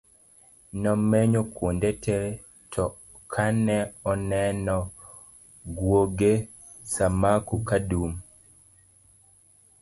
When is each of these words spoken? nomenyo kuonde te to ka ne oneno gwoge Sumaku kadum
nomenyo 0.81 1.41
kuonde 1.55 1.89
te 2.05 2.17
to 2.73 2.85
ka 3.33 3.45
ne 3.65 3.77
oneno 4.11 4.77
gwoge 5.75 6.33
Sumaku 6.93 7.55
kadum 7.69 8.11